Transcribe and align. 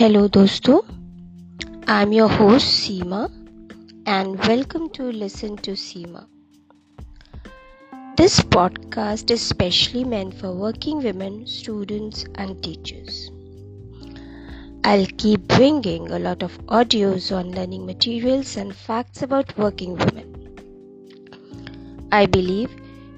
Hello, 0.00 0.28
दोस्तों 0.28 0.76
I'm 1.86 2.12
your 2.14 2.28
host, 2.28 2.68
Seema 2.82 3.18
and 4.06 4.38
welcome 4.50 4.88
to 4.94 5.08
Listen 5.22 5.58
to 5.66 5.74
Seema 5.80 6.22
This 8.16 8.40
podcast 8.54 9.30
is 9.30 9.42
specially 9.42 10.04
meant 10.04 10.32
for 10.32 10.54
working 10.54 11.02
women, 11.02 11.46
students, 11.46 12.24
and 12.36 12.62
teachers. 12.62 13.30
I'll 14.84 15.06
keep 15.18 15.46
bringing 15.48 16.10
a 16.10 16.18
lot 16.18 16.42
of 16.42 16.58
audios 16.80 17.30
on 17.36 17.52
learning 17.52 17.84
materials 17.84 18.56
and 18.56 18.74
facts 18.74 19.20
about 19.20 19.54
working 19.58 19.96
women. 19.98 20.28
I 22.10 22.24
believe 22.24 22.70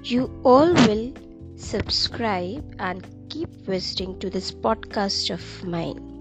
you 0.03 0.29
all 0.43 0.73
will 0.73 1.13
subscribe 1.55 2.75
and 2.79 3.07
keep 3.29 3.47
visiting 3.75 4.19
to 4.19 4.29
this 4.29 4.51
podcast 4.51 5.29
of 5.29 5.63
mine. 5.63 6.12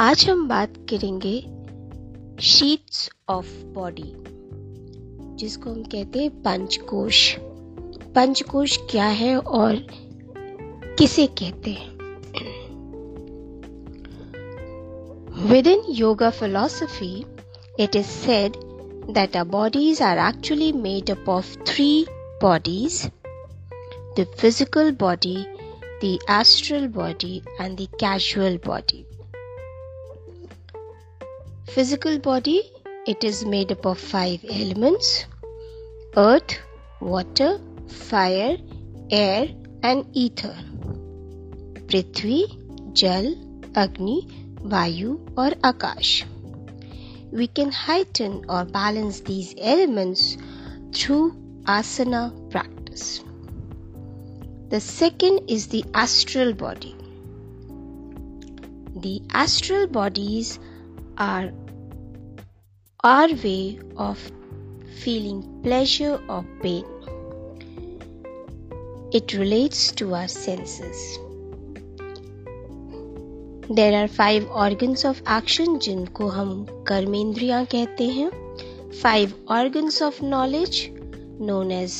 आज 0.00 0.30
हम 0.30 0.48
बात 0.48 0.74
करेंगे 0.76 1.40
sheets 2.42 3.10
of 3.28 3.46
body 3.64 4.12
जिसको 5.36 5.70
हम 5.70 5.82
कहते 5.82 6.18
हैं 6.18 6.30
पंचकोश। 6.30 7.36
पंचकोश 8.14 8.78
क्या 8.90 9.04
है 9.04 9.38
और 9.38 9.74
किसे 10.98 11.26
कहते 11.26 11.70
हैं? 11.70 11.90
Within 15.66 15.82
yoga 15.90 16.30
philosophy 16.30 17.24
it 17.80 17.96
is 17.96 18.06
said 18.06 18.52
that 19.10 19.36
a 19.36 19.44
bodies 19.44 20.02
are 20.02 20.18
actually 20.18 20.72
made 20.72 21.10
up 21.10 21.28
of 21.28 21.58
three 21.58 22.06
bodies 22.42 23.10
the 24.20 24.26
physical 24.38 24.90
body 24.90 25.36
the 25.82 26.18
astral 26.30 26.86
body 26.86 27.42
and 27.60 27.78
the 27.78 27.80
causal 27.80 28.60
body 28.66 29.07
Physical 31.74 32.18
body, 32.18 32.62
it 33.06 33.22
is 33.22 33.44
made 33.44 33.70
up 33.70 33.84
of 33.84 33.98
five 33.98 34.42
elements 34.48 35.26
earth, 36.16 36.58
water, 36.98 37.60
fire, 37.86 38.56
air, 39.10 39.48
and 39.82 40.06
ether. 40.14 40.56
Prithvi, 41.88 42.94
Jal, 42.94 43.34
Agni, 43.74 44.26
Vayu, 44.62 45.20
or 45.36 45.50
Akash. 45.70 46.24
We 47.30 47.48
can 47.48 47.70
heighten 47.70 48.46
or 48.48 48.64
balance 48.64 49.20
these 49.20 49.54
elements 49.58 50.38
through 50.94 51.32
asana 51.64 52.50
practice. 52.50 53.22
The 54.70 54.80
second 54.80 55.50
is 55.50 55.66
the 55.66 55.84
astral 55.92 56.54
body. 56.54 56.96
The 58.96 59.20
astral 59.30 59.86
bodies 59.86 60.58
are 61.18 61.50
our 63.02 63.28
way 63.44 63.78
of 63.96 64.18
feeling 65.00 65.42
pleasure 65.62 66.20
or 66.28 66.44
pain. 66.62 66.84
It 69.12 69.32
relates 69.34 69.90
to 69.92 70.14
our 70.14 70.28
senses. 70.28 71.18
There 73.70 74.02
are 74.02 74.08
five 74.08 74.46
organs 74.50 75.04
of 75.04 75.22
action 75.26 75.78
जिनको 75.86 76.28
हम 76.36 76.52
कर्मेंद्रियाँ 76.88 77.64
कहते 77.74 78.08
हैं 78.18 78.30
five 79.02 79.34
organs 79.56 80.00
of 80.06 80.22
knowledge 80.22 80.78
known 81.50 81.74
as 81.80 81.98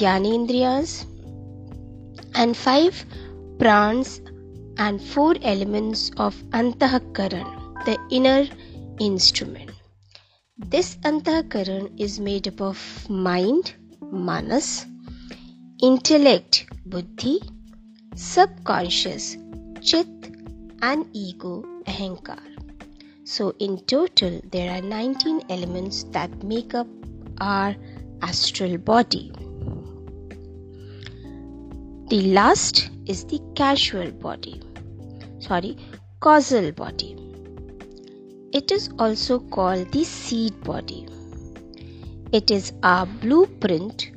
ज्ञानेन्द्रियास 0.00 0.96
and 2.34 2.56
five 2.56 3.04
prans 3.60 4.20
and 4.78 5.02
four 5.12 5.34
elements 5.54 6.10
of 6.26 6.42
antahkaran 6.62 7.57
the 7.84 7.98
inner 8.10 8.46
instrument. 8.98 9.70
This 10.56 10.96
antahkaran 11.04 11.98
is 12.00 12.18
made 12.18 12.48
up 12.48 12.60
of 12.60 13.08
mind, 13.08 13.74
manas, 14.10 14.86
intellect, 15.80 16.66
buddhi, 16.86 17.40
subconscious, 18.16 19.36
chit, 19.80 20.08
and 20.82 21.06
ego, 21.12 21.64
ahankar. 21.86 22.42
So, 23.24 23.54
in 23.58 23.78
total, 23.84 24.40
there 24.50 24.72
are 24.72 24.80
19 24.80 25.42
elements 25.48 26.04
that 26.10 26.42
make 26.42 26.74
up 26.74 26.88
our 27.40 27.76
astral 28.22 28.78
body. 28.78 29.30
The 32.08 32.22
last 32.32 32.90
is 33.06 33.24
the 33.26 33.38
casual 33.54 34.10
body, 34.12 34.60
sorry, 35.40 35.76
causal 36.20 36.72
body. 36.72 37.27
It 38.50 38.72
is 38.72 38.88
also 38.98 39.40
called 39.40 39.92
the 39.92 40.04
seed 40.04 40.64
body. 40.64 41.06
It 42.32 42.50
is 42.50 42.72
a 42.82 43.04
blueprint 43.04 44.10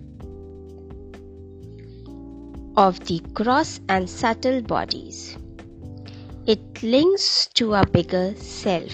of 2.77 3.01
the 3.07 3.19
gross 3.33 3.81
and 3.89 4.09
subtle 4.09 4.61
bodies. 4.61 5.37
It 6.47 6.81
links 6.81 7.47
to 7.55 7.73
a 7.73 7.85
bigger 7.85 8.33
self. 8.37 8.93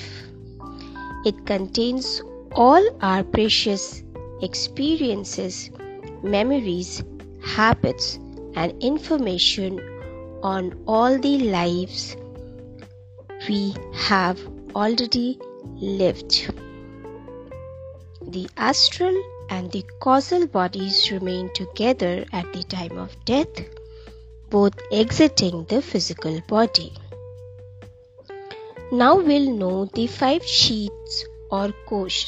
It 1.23 1.45
contains 1.45 2.19
all 2.53 2.83
our 3.01 3.23
precious 3.23 4.03
experiences, 4.41 5.69
memories, 6.23 7.03
habits, 7.43 8.17
and 8.55 8.73
information 8.81 9.79
on 10.41 10.73
all 10.87 11.19
the 11.19 11.37
lives 11.37 12.17
we 13.47 13.75
have 13.93 14.39
already 14.75 15.39
lived. 15.75 16.53
The 18.21 18.49
astral 18.57 19.15
and 19.49 19.71
the 19.71 19.83
causal 19.99 20.47
bodies 20.47 21.11
remain 21.11 21.49
together 21.53 22.25
at 22.33 22.51
the 22.53 22.63
time 22.63 22.97
of 22.97 23.15
death, 23.25 23.61
both 24.49 24.73
exiting 24.91 25.65
the 25.65 25.81
physical 25.81 26.41
body. 26.47 26.93
Now 28.91 29.19
we'll 29.19 29.51
know 29.51 29.85
the 29.85 30.07
five 30.07 30.45
sheets 30.45 31.23
और 31.51 31.71
कोश 31.89 32.25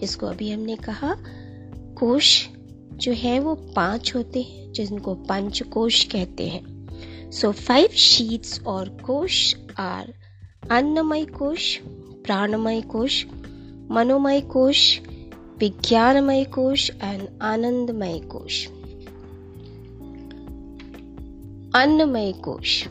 जिसको 0.00 0.26
अभी 0.26 0.50
हमने 0.50 0.76
कहा 0.76 1.14
कोश 1.98 2.48
जो 3.04 3.12
है 3.12 3.38
वो 3.40 3.54
पाँच 3.76 4.14
होते 4.14 4.42
हैं 4.42 4.72
जिनको 4.72 5.14
पंचकोश 5.28 6.02
कहते 6.04 6.48
हैं 6.48 7.30
सो 7.30 7.50
फाइव 7.52 7.88
शीट्स 7.88 8.60
और 8.66 8.88
कोश 9.04 9.54
आर 9.78 10.12
अन्नमय 10.71 11.25
कोश 11.25 11.77
प्राणमय 12.25 12.81
कोश 12.81 13.25
मनोमय 13.89 14.41
कोश 14.41 14.99
विज्ञानमय 15.59 16.43
कोश 16.43 16.89
एंड 17.03 17.27
आनंदमय 17.41 18.19
कोश 18.19 18.65
अन्नमय 21.75 22.31
कोश 22.31 22.87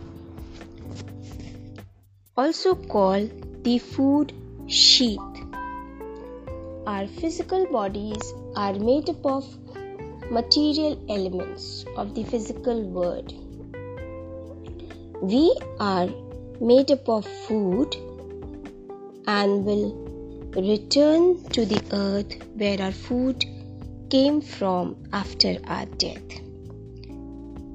also 2.37 2.73
called 2.77 3.31
the 3.65 3.79
food 3.79 4.33
sheath. 4.69 5.39
Our 6.87 7.09
physical 7.09 7.67
bodies 7.67 8.33
are 8.55 8.75
made 8.75 9.11
up 9.11 9.27
of 9.27 9.45
material 10.31 10.97
elements 11.09 11.85
of 11.97 12.15
the 12.15 12.23
physical 12.23 12.83
world. 12.83 13.33
We 15.21 15.59
are 15.81 16.09
made 16.62 16.92
up 16.92 17.08
of 17.10 17.26
food 17.26 17.96
and 19.28 19.66
will 19.66 19.92
return 20.56 21.44
to 21.50 21.66
the 21.66 21.82
earth 21.92 22.34
where 22.56 22.82
our 22.82 22.92
food 22.92 23.46
came 24.10 24.42
from 24.42 24.96
after 25.12 25.58
our 25.68 25.86
death. 25.98 26.40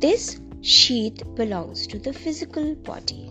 This 0.01 0.41
sheath 0.63 1.23
belongs 1.35 1.87
to 1.89 1.99
the 1.99 2.13
physical 2.13 2.75
body. 2.75 3.25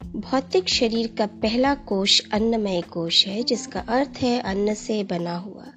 भौतिक 0.00 0.68
शरीर 0.68 1.06
का 1.18 1.26
पहला 1.42 1.74
कोश 1.74 2.20
अन्नमय 2.32 2.80
कोश 2.92 3.26
है 3.26 3.42
जिसका 3.42 3.80
अर्थ 3.80 4.18
है 4.22 4.38
अन्न 4.40 4.74
से 4.74 5.02
बना 5.04 5.36
हुआ 5.36 5.72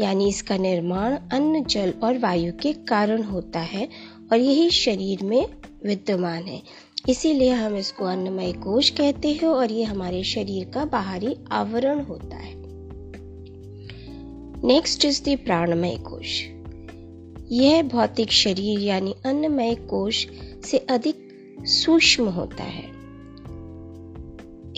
यानी 0.00 0.28
इसका 0.28 0.56
निर्माण 0.56 1.16
अन्न 1.32 1.64
जल 1.64 1.94
और 2.02 2.18
वायु 2.18 2.52
के 2.62 2.72
कारण 2.90 3.22
होता 3.22 3.60
है 3.60 3.88
और 4.32 4.38
यही 4.38 4.68
शरीर 4.70 5.22
में 5.24 5.46
विद्यमान 5.86 6.42
है 6.42 6.62
इसीलिए 7.08 7.50
हम 7.50 7.76
इसको 7.76 8.04
अन्नमय 8.04 8.52
कोश 8.52 8.90
कहते 8.90 9.32
हैं 9.32 9.48
और 9.48 9.72
ये 9.72 9.84
हमारे 9.84 10.24
शरीर 10.24 10.70
का 10.70 10.84
बाहरी 10.84 11.36
आवरण 11.52 12.00
होता 12.00 12.36
है 12.36 12.54
नेक्स्ट 14.64 15.04
इज़ 15.04 15.22
द 15.22 15.38
प्राणमय 15.44 15.96
कोश 15.96 16.42
यह 17.52 17.82
भौतिक 17.82 18.32
शरीर 18.32 18.80
यानी 18.80 19.14
अन्नमय 19.26 19.74
कोश 19.74 20.26
से 20.64 20.78
अधिक 20.78 21.28
सूक्ष्म 21.66 22.28
होता 22.28 22.64
है 22.64 22.96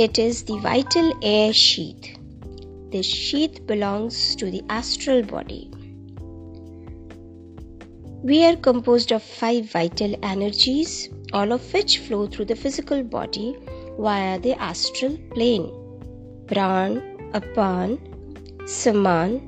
It 0.01 0.19
is 0.19 0.45
the 0.45 0.59
vital 0.59 1.13
air 1.23 1.53
sheath. 1.53 2.19
This 2.93 3.07
sheath 3.07 3.67
belongs 3.67 4.37
to. 4.37 4.63
We 8.28 8.46
are 8.46 8.56
composed 8.56 9.12
of 9.12 9.22
five 9.22 9.66
vital 9.72 10.16
energies, 10.24 11.10
all 11.34 11.52
of 11.52 11.74
which 11.74 11.98
flow 12.00 12.28
through 12.28 12.46
the 12.46 12.56
physical 12.56 13.04
body 13.04 13.58
via 14.00 14.40
the 14.40 14.54
astral 14.62 15.18
plane. 15.34 15.72
Pran, 16.48 17.02
Apan, 17.32 17.98
Saman, 18.68 19.42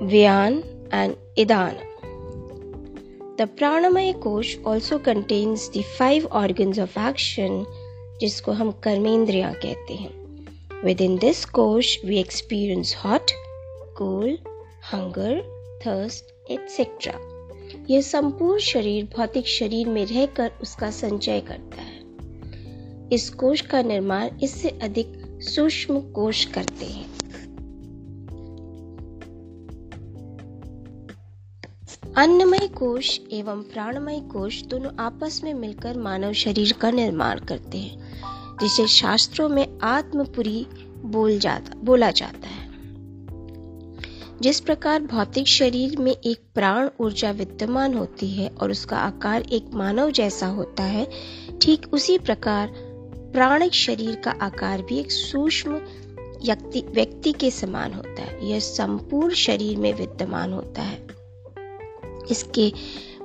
Vyan, 0.00 0.62
and 0.92 1.16
Idana. 1.36 1.82
The 3.36 3.46
Pranamaya 3.48 4.20
Kosh 4.20 4.56
also 4.64 4.98
contains 4.98 5.68
the 5.70 5.82
five 5.82 6.26
organs 6.30 6.78
of 6.78 6.96
action 6.96 7.66
जिसको 8.20 8.52
हम 8.52 8.70
कर्मेंद्रिया 8.84 9.52
कहते 9.62 9.94
हैं 9.94 10.82
with 10.84 11.00
in 11.00 11.16
this 11.18 11.44
कोश 11.58 11.98
we 12.04 12.18
experience 12.18 12.94
hot 13.04 13.30
cool 13.98 14.36
hunger 14.93 15.41
thirst 15.85 16.51
etcetera 16.51 17.13
यह 17.89 18.01
संपूर्ण 18.01 18.59
शरीर 18.59 19.09
भौतिक 19.17 19.47
शरीर 19.47 19.87
में 19.87 20.05
रहकर 20.05 20.51
उसका 20.61 20.91
संचय 20.91 21.39
करता 21.39 21.81
है। 21.81 21.99
इस 23.13 23.29
कोश 23.29 23.61
का 23.61 23.81
निर्माण 23.81 24.29
इससे 24.43 24.69
अधिक 24.69 25.13
सूक्ष्म 25.41 25.99
कोश 25.99 26.45
करते 26.45 26.85
हैं। 26.85 27.05
अन्नमय 32.17 32.67
कोश 32.67 33.19
एवं 33.31 33.61
प्राणमय 33.61 34.19
कोश 34.19 34.63
दोनों 34.63 34.91
आपस 34.99 35.41
में 35.43 35.53
मिलकर 35.53 35.97
मानव 35.97 36.33
शरीर 36.33 36.73
का 36.73 36.91
निर्माण 36.91 37.39
करते 37.39 37.77
हैं, 37.77 38.21
जिसे 38.61 38.87
शास्त्रों 38.87 39.49
में 39.49 39.79
आत्मपुरी 39.79 40.67
बोल 41.05 41.39
जाता 41.39 41.73
बोला 41.75 42.11
जाता 42.11 42.47
है। 42.47 42.68
जिस 44.41 44.59
प्रकार 44.59 45.01
भौतिक 45.01 45.47
शरीर 45.47 45.97
में 45.97 46.11
एक 46.11 46.39
प्राण 46.55 46.89
ऊर्जा 46.99 47.31
विद्यमान 47.31 47.93
होती 47.93 48.27
है 48.27 48.49
और 48.49 48.71
उसका 48.71 48.97
आकार 48.97 49.41
एक 49.41 49.65
मानव 49.73 50.11
जैसा 50.11 50.47
होता 50.47 50.83
है, 50.83 51.07
ठीक 51.61 51.93
उसी 51.93 52.17
प्रकार 52.17 52.73
प्राणिक 53.33 53.73
शरीर 53.73 54.15
का 54.15 54.31
आकार 54.31 54.81
भी 54.81 54.99
एक 54.99 55.11
सूक्ष्म 55.11 55.81
व्यक्ति 56.93 57.31
के 57.31 57.51
समान 57.51 57.93
होता 57.93 58.21
है। 58.21 58.49
यह 58.49 58.59
संपूर्ण 58.59 59.33
शरीर 59.33 59.77
में 59.77 59.93
विद्यमान 59.93 60.53
होता 60.53 60.81
है। 60.81 61.07
इसके 62.31 62.73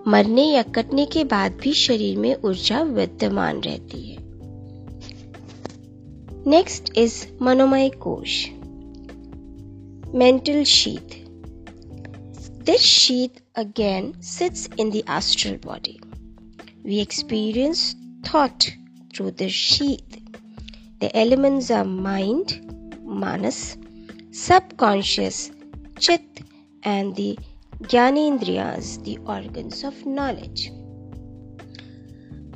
मरने 0.09 0.45
या 0.45 0.63
कटने 0.63 1.07
के 1.07 1.25
बाद 1.25 1.53
भी 1.53 1.73
शरीर 1.73 2.19
में 2.19 2.37
ऊर्जा 2.45 2.83
विद्यमान 2.83 3.61
रहती 3.61 4.11
है। 4.11 4.19
नेक्स्ट 6.47 6.99
इज़ 6.99 7.27
मनोमय 7.43 7.89
कोश। 7.89 8.49
mental 10.15 10.63
sheath. 10.63 11.27
This 12.65 12.81
sheath 12.81 13.41
again 13.57 14.15
sits 14.23 14.69
in 14.79 14.91
the 14.91 15.03
astral 15.09 15.57
body. 15.57 16.01
We 16.85 17.01
experience 17.01 17.97
thought 18.23 18.71
through 19.13 19.33
the 19.33 19.49
sheath. 19.49 20.21
The 21.01 21.11
elements 21.17 21.69
are 21.73 21.85
mind, 21.85 22.97
manas, 23.05 23.77
subconscious, 24.31 25.51
chit, 25.99 26.43
and 26.85 27.17
the 27.17 27.37
Gyanendriyas, 27.83 29.03
the 29.03 29.19
organs 29.27 29.83
of 29.83 30.07
knowledge. 30.07 30.71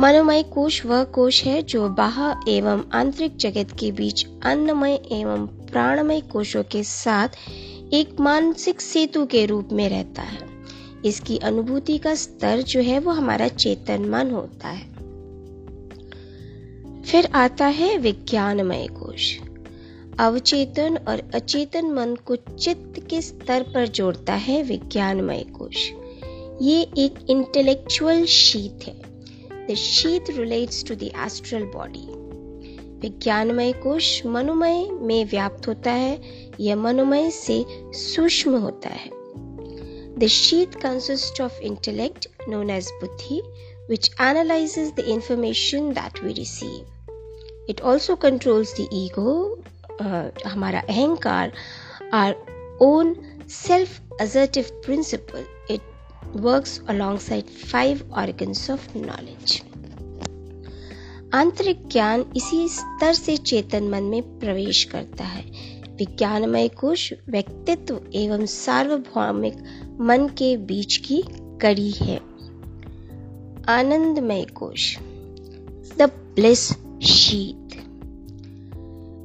मनोमय 0.01 0.43
कोश 0.43 0.87
वह 0.87 1.05
कोश 1.05 1.45
है 1.45 1.63
जो 1.63 1.89
बाह्य 1.89 2.57
एवं 2.57 2.85
आंतरिक 2.93 3.37
जगत 3.37 3.77
के 3.81 3.93
बीच 3.93 4.27
अन्नमय 4.43 4.95
एवं 5.13 5.47
प्राणमय 5.47 6.21
कोशों 6.21 6.63
के 6.63 6.83
साथ 6.83 7.29
एक 7.93 8.21
मानसिक 8.21 8.81
सेतु 8.81 9.27
के 9.27 9.47
रूप 9.47 9.69
में 9.73 9.89
रहता 9.89 10.23
है। 10.23 10.39
इसकी 11.05 11.39
अनुभूति 11.39 11.99
का 11.99 12.15
स्तर 12.15 12.63
जो 12.63 12.81
है 12.81 12.99
वो 12.99 13.11
हमारा 13.11 13.49
चेतन 13.49 14.05
मन 14.05 14.31
होता 14.31 14.69
है। 14.69 14.89
फिर 17.03 17.27
आता 17.35 17.67
है 17.67 17.99
विज्ञानमय 17.99 18.87
कोश। 18.87 19.39
अवचेतन 20.21 20.97
और 21.09 21.31
अचेतन 21.35 21.87
मन 21.87 22.15
को 22.15 22.37
चित्त 22.37 23.07
के 23.11 23.23
स्तर 23.23 23.63
पर 23.63 23.89
जोड़ता 23.89 24.35
है 24.35 24.63
विज्ञानमय 24.63 25.43
कोश। 25.43 25.91
ये 26.63 26.83
एक 26.99 27.31
इंटेलेक्चुअल 27.31 28.25
शीत 28.25 28.87
है। 28.87 29.08
The 29.71 29.75
sheath 29.75 30.31
relates 30.31 30.85
to 30.85 30.95
the 30.95 31.11
astral 31.27 31.65
body 31.75 32.07
विज्ञानमय 33.03 33.73
कोश 33.83 34.11
मनोमय 34.27 34.85
में 35.01 35.25
व्याप्त 35.31 35.69
होता 35.69 35.93
है 35.93 36.21
यह 36.61 36.77
मनोमय 36.77 37.31
से 37.31 37.65
सूक्ष्म 37.99 38.59
होता 38.59 38.89
है 38.89 39.11
the 40.19 40.27
sheath 40.33 40.75
consist 40.83 41.41
of 41.41 41.61
intellect 41.63 42.29
known 42.49 42.71
as 42.71 42.91
बुद्धि 43.03 43.41
which 43.89 44.11
analyzes 44.19 44.93
the 44.93 45.11
information 45.11 45.95
that 45.95 46.23
we 46.23 46.35
receive. 46.35 46.87
It 47.69 47.81
also 47.81 48.17
controls 48.17 48.75
the 48.75 48.87
ego, 48.93 49.29
हमारा 50.47 50.81
अहंकार 50.89 51.53
our 52.15 52.35
own 52.81 53.15
self 53.51 54.21
assertive 54.21 54.65
principle 54.85 55.45
works 56.37 56.81
side 57.21 57.45
five 57.45 58.11
organs 58.13 58.71
of 58.71 58.99
knowledge 58.99 59.63
आंतरिक 61.35 61.89
ज्ञान 61.89 62.25
इसी 62.37 62.69
स्तर 62.69 63.15
से 63.15 63.37
चेतन 63.37 63.89
मन 63.89 64.03
में 64.03 64.39
प्रवेश 64.39 64.85
करता 64.85 65.25
है। 65.25 65.45
विज्ञानमय 65.97 66.69
कोश 66.69 67.13
व्यक्तित्व 67.29 68.01
एवं 68.15 68.47
सार्वभौमिक 68.47 69.55
मन 70.01 70.29
के 70.29 70.57
बीच 70.57 70.97
की 70.97 71.25
कड़ी 71.33 71.91
है। 71.91 72.17
आनंदमय 73.69 74.45
कोश 74.45 74.99
द 75.99 76.11
ब्लिस 76.35 76.73
शीट 77.03 77.75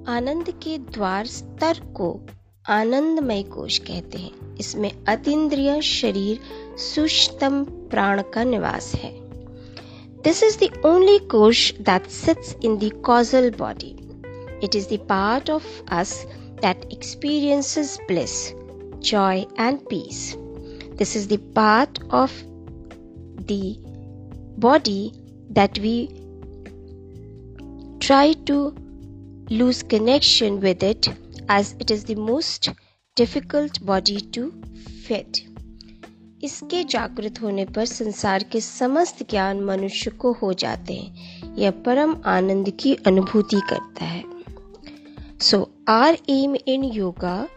आनंद 0.09 0.49
के 0.49 0.77
द्वार 0.77 1.25
स्तर 1.25 1.79
को 1.79 2.25
आनंदमय 2.69 3.43
कोश 3.43 3.77
कहते 3.77 4.17
हैं। 4.17 4.55
इसमें 4.55 4.91
अतीन्द्रिय 5.07 5.81
शरीर 5.81 6.39
सुष्टम 6.77 7.63
प्राण 7.63 8.21
का 8.33 8.43
निवास 8.43 8.95
है। 8.95 9.11
दिस 10.23 10.43
इज़ 10.43 10.57
द 10.63 10.81
ओनली 10.85 11.19
कोश 11.19 11.73
that 11.81 12.07
sits 12.07 12.55
in 12.63 12.77
the 12.77 12.91
causal 13.05 13.49
body 13.49 13.95
it 14.63 14.75
is 14.75 14.87
the 14.93 14.99
part 14.99 15.49
of 15.49 15.83
us 15.91 16.25
that 16.61 16.89
experiences 16.91 17.99
bliss 18.07 18.53
joy, 19.03 19.45
and 19.57 19.85
peace. 19.89 20.37
This 20.95 21.15
is 21.15 21.27
the 21.27 21.37
part 21.37 21.99
of 22.11 22.31
the 23.47 23.77
body 24.57 25.11
that 25.49 25.77
we 25.79 26.09
try 27.99 28.33
to 28.45 28.73
lose 29.49 29.83
connection 29.83 30.61
with 30.61 30.83
it 30.83 31.22
as 31.51 31.81
it 31.81 31.91
is 31.91 32.05
the 32.05 32.29
most 32.29 32.71
difficult 33.19 33.83
body 33.83 34.21
to 34.21 34.43
fit. 35.07 35.39
इसके 36.43 36.83
जागृत 36.83 37.41
होने 37.41 37.65
पर 37.65 37.85
संसार 37.85 38.43
के 38.43 38.61
समस्त 38.61 39.29
ज्ञान 39.29 39.61
मनुष्य 39.61 40.11
को 40.11 40.31
हो 40.33 40.53
जाते 40.53 40.93
हैं। 40.93 41.43
यह 41.55 41.71
परम 41.71 42.15
आनंद 42.25 42.69
की 42.69 42.93
अनुभूति 42.93 43.61
करता 43.69 44.05
है। 44.05 44.23
So 45.41 45.71
our 45.87 46.17
aim 46.29 46.55
in 46.67 46.83
yoga 46.83 47.47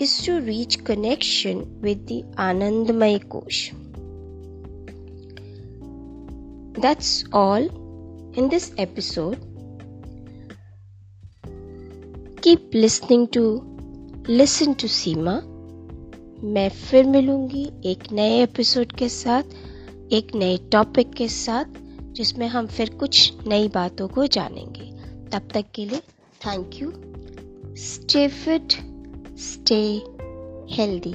is 0.00 0.26
to 0.26 0.38
reach 0.38 0.74
connection 0.74 1.80
with 1.80 1.98
the 1.98 2.34
आनंदमय 2.38 3.18
कोश। 3.18 3.70
That's 6.80 7.24
all 7.34 7.62
in 8.38 8.48
this 8.48 8.74
episode 8.74 9.49
keep 12.50 12.70
listening 12.74 13.28
to 13.28 13.62
listen 14.32 14.72
to 14.72 14.88
Seema 14.88 15.32
मैं 16.48 16.68
फिर 16.68 17.04
मिलूँगी 17.04 17.70
एक 17.84 18.12
नए 18.12 18.42
एपिसोड 18.42 18.92
के 18.92 19.08
साथ, 19.08 19.42
एक 20.12 20.34
नए 20.34 20.56
टॉपिक 20.56 21.10
के 21.10 21.28
साथ, 21.28 21.64
जिसमें 22.02 22.48
हम 22.48 22.66
फिर 22.66 22.94
कुछ 22.94 23.32
नई 23.46 23.68
बातों 23.68 24.08
को 24.08 24.26
जानेंगे। 24.26 24.90
तब 25.32 25.48
तक 25.54 25.64
के 25.74 25.84
लिए 25.84 26.00
thank 26.46 26.70
you 26.74 26.92
stay 27.76 28.28
fit 28.28 28.72
stay 29.38 30.02
healthy 30.74 31.14